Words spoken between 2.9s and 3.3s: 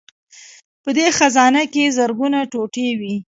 وې